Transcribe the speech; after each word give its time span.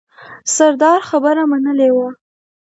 سردار 0.55 0.99
خبره 1.09 1.43
منلې 1.51 1.89
وه. 1.95 2.07